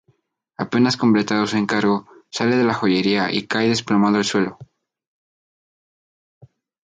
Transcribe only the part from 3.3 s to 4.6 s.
y cae desplomado al suelo.